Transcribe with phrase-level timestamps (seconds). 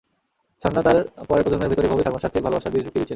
[0.61, 0.97] স্বর্ণা তাঁর
[1.29, 3.09] পরের প্রজন্মের ভেতর এভাবেই সালমান শাহকে ভালোবাসার বীজ ঢুকিয়ে দিচ্ছেন।